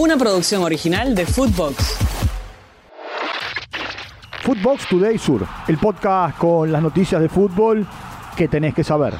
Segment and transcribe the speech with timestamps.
[0.00, 1.98] Una producción original de Footbox.
[4.42, 7.86] Footbox Today Sur, el podcast con las noticias de fútbol
[8.34, 9.12] que tenés que saber.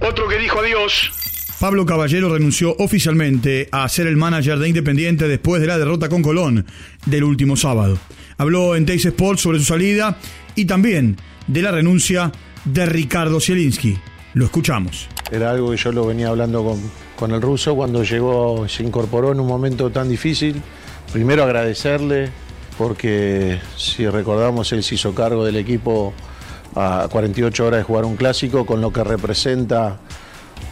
[0.00, 1.12] Otro que dijo adiós.
[1.60, 6.22] Pablo Caballero renunció oficialmente a ser el manager de Independiente después de la derrota con
[6.22, 6.64] Colón
[7.04, 7.98] del último sábado.
[8.38, 10.16] Habló en Teis Sports sobre su salida
[10.54, 11.18] y también
[11.48, 12.32] de la renuncia
[12.64, 13.98] de Ricardo Zielinski.
[14.36, 15.08] Lo escuchamos.
[15.30, 16.78] Era algo que yo lo venía hablando con,
[17.16, 20.60] con el ruso cuando llegó, se incorporó en un momento tan difícil.
[21.10, 22.28] Primero agradecerle
[22.76, 26.12] porque si recordamos él se hizo cargo del equipo
[26.74, 30.00] a 48 horas de jugar un clásico con lo que representa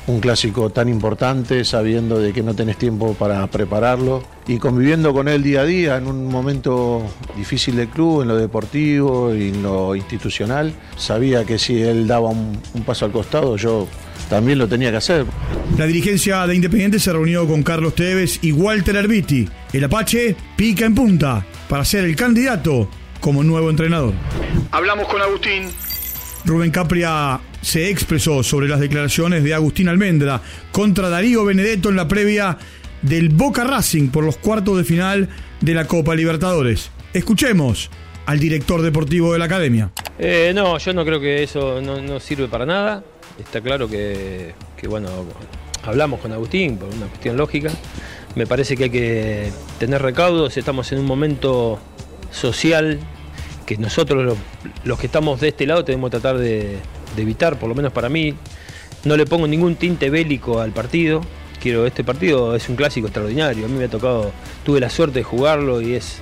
[0.06, 5.28] un clásico tan importante, sabiendo de que no tenés tiempo para prepararlo y conviviendo con
[5.28, 7.02] él día a día en un momento
[7.36, 10.74] difícil del club, en lo deportivo y en lo institucional.
[10.96, 13.88] Sabía que si él daba un, un paso al costado, yo
[14.28, 15.24] también lo tenía que hacer.
[15.78, 19.48] La dirigencia de Independiente se reunió con Carlos Tevez y Walter Herbiti.
[19.72, 22.88] El Apache pica en punta para ser el candidato
[23.20, 24.12] como nuevo entrenador.
[24.70, 25.70] Hablamos con Agustín.
[26.44, 32.06] Rubén Capria se expresó sobre las declaraciones de Agustín Almendra contra Darío Benedetto en la
[32.06, 32.58] previa
[33.00, 35.30] del Boca Racing por los cuartos de final
[35.62, 36.90] de la Copa Libertadores.
[37.14, 37.90] Escuchemos
[38.26, 39.90] al director deportivo de la academia.
[40.18, 43.02] Eh, no, yo no creo que eso no, no sirve para nada.
[43.38, 44.54] Está claro que,
[44.86, 45.08] bueno,
[45.84, 47.70] hablamos con Agustín por una cuestión lógica.
[48.34, 51.80] Me parece que hay que tener recaudos, estamos en un momento
[52.30, 52.98] social
[53.64, 54.36] que nosotros los,
[54.84, 56.78] los que estamos de este lado tenemos que tratar de,
[57.14, 58.34] de, evitar, por lo menos para mí.
[59.04, 61.20] No le pongo ningún tinte bélico al partido.
[61.60, 63.66] Quiero, este partido es un clásico extraordinario.
[63.66, 64.32] A mí me ha tocado,
[64.64, 66.18] tuve la suerte de jugarlo y es,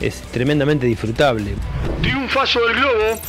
[0.00, 1.54] es tremendamente disfrutable.
[2.02, 3.20] Triunfazo del Globo.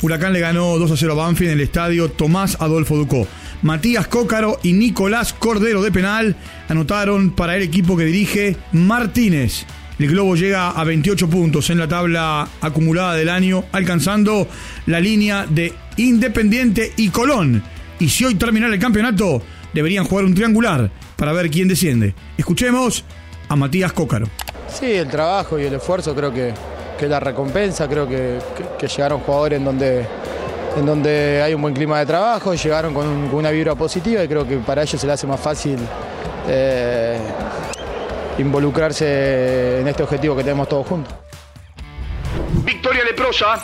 [0.00, 3.26] Huracán le ganó 2 a 0 a Banfield en el estadio Tomás Adolfo Ducó.
[3.62, 6.36] Matías Cócaro y Nicolás Cordero de penal
[6.68, 9.66] anotaron para el equipo que dirige Martínez.
[9.98, 14.46] El Globo llega a 28 puntos en la tabla acumulada del año, alcanzando
[14.86, 17.62] la línea de Independiente y Colón.
[17.98, 19.42] Y si hoy terminara el campeonato,
[19.74, 22.14] deberían jugar un triangular para ver quién desciende.
[22.36, 23.04] Escuchemos
[23.48, 24.26] a Matías Cócaro.
[24.68, 26.54] Sí, el trabajo y el esfuerzo creo que,
[26.98, 30.06] que la recompensa, creo que, que, que, llegaron jugadores en donde,
[30.76, 34.28] en donde hay un buen clima de trabajo, llegaron con, con una vibra positiva y
[34.28, 35.78] creo que para ellos se les hace más fácil
[36.48, 37.18] eh,
[38.38, 41.14] involucrarse en este objetivo que tenemos todos juntos.
[42.64, 43.60] Victoria leprosa.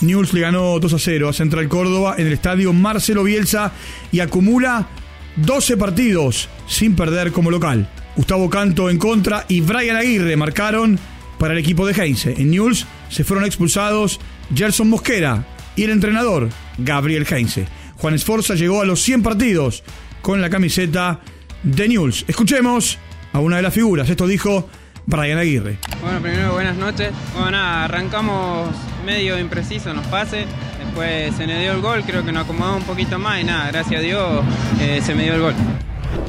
[0.00, 3.72] News le ganó 2 a 0 a Central Córdoba en el estadio Marcelo Bielsa
[4.12, 4.88] y acumula
[5.36, 7.88] 12 partidos sin perder como local.
[8.16, 10.98] Gustavo Canto en contra y Brian Aguirre marcaron
[11.38, 12.34] para el equipo de Heinze.
[12.38, 14.20] En News se fueron expulsados
[14.54, 16.48] Gerson Mosquera y el entrenador
[16.78, 17.66] Gabriel Heinze.
[17.96, 19.82] Juan Esforza llegó a los 100 partidos
[20.22, 21.20] con la camiseta
[21.62, 22.24] de News.
[22.28, 22.98] Escuchemos
[23.32, 24.08] a una de las figuras.
[24.08, 24.68] Esto dijo
[25.06, 25.78] Brian Aguirre.
[26.00, 27.12] Bueno, primero buenas noches.
[27.34, 28.70] Bueno, nada, arrancamos
[29.08, 30.44] medio impreciso nos pase.
[30.84, 33.68] Después se me dio el gol, creo que nos acomodó un poquito más y nada,
[33.68, 34.44] gracias a Dios
[34.82, 35.54] eh, se me dio el gol.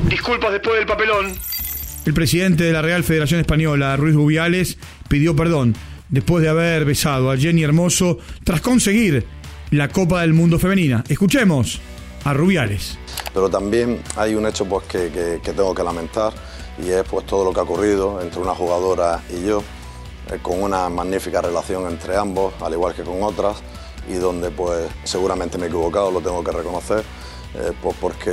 [0.09, 1.35] Disculpas después del papelón.
[2.06, 4.78] El presidente de la Real Federación Española, Ruiz Rubiales,
[5.09, 5.75] pidió perdón
[6.07, 9.28] después de haber besado a Jenny Hermoso tras conseguir
[9.72, 11.03] la Copa del Mundo Femenina.
[11.09, 11.81] Escuchemos
[12.23, 12.97] a Rubiales.
[13.34, 16.31] Pero también hay un hecho pues, que, que, que tengo que lamentar
[16.81, 19.61] y es pues, todo lo que ha ocurrido entre una jugadora y yo,
[20.38, 23.57] con una magnífica relación entre ambos, al igual que con otras,
[24.07, 27.03] y donde pues seguramente me he equivocado, lo tengo que reconocer,
[27.56, 28.29] eh, pues porque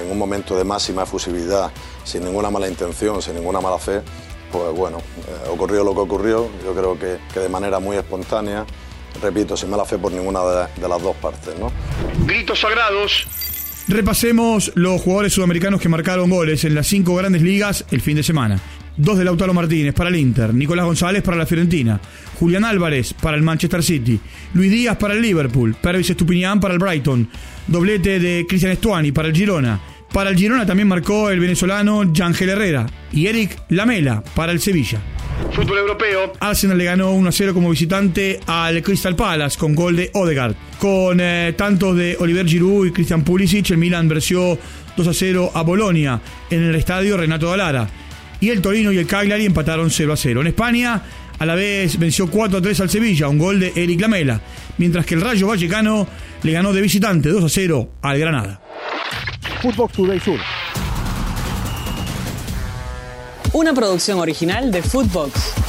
[0.00, 1.70] en un momento de máxima efusividad,
[2.04, 4.02] sin ninguna mala intención, sin ninguna mala fe,
[4.50, 8.66] pues bueno, eh, ocurrió lo que ocurrió, yo creo que, que, de manera muy espontánea,
[9.22, 11.56] repito, sin mala fe por ninguna de, de las dos partes.
[11.58, 11.70] ¿no?
[12.26, 13.26] Gritos sagrados.
[13.88, 18.22] Repasemos los jugadores sudamericanos que marcaron goles en las cinco grandes ligas el fin de
[18.22, 18.60] semana.
[18.98, 22.00] Dos de Lautaro Martínez para el Inter, Nicolás González para la Fiorentina,
[22.38, 24.18] Julián Álvarez para el Manchester City,
[24.54, 27.28] Luis Díaz para el Liverpool, Pervis Estupiñán para el Brighton,
[27.68, 29.80] doblete de Cristian Estuani para el Girona.
[30.12, 35.00] Para el Girona también marcó el venezolano Yangel Herrera y Eric Lamela para el Sevilla.
[35.52, 36.32] Fútbol europeo.
[36.40, 40.54] Arsenal le ganó 1 0 como visitante al Crystal Palace con gol de Odegaard.
[40.80, 44.58] Con eh, tantos de Oliver Giroud y Christian Pulisic, el Milan venció
[44.96, 46.20] 2 0 a Bolonia
[46.50, 47.88] en el estadio Renato Dalara.
[48.40, 50.40] Y el Torino y el Cagliari empataron 0 0.
[50.40, 51.02] En España,
[51.38, 54.40] a la vez venció 4 3 al Sevilla, un gol de Eric Lamela.
[54.78, 56.06] Mientras que el Rayo Vallecano
[56.42, 58.60] le ganó de visitante 2 0 al Granada.
[59.62, 60.38] Footbox Today Sur.
[63.52, 65.67] Una producción original de Footbox.